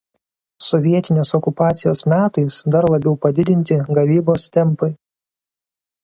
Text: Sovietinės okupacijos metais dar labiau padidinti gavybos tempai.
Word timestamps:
Sovietinės 0.67 1.31
okupacijos 1.39 2.01
metais 2.13 2.57
dar 2.75 2.87
labiau 2.93 3.13
padidinti 3.25 3.77
gavybos 3.99 4.47
tempai. 4.57 4.89